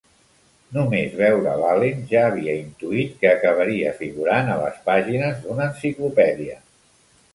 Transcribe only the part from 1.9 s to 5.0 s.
ja havia intuït que acabaria figurant a les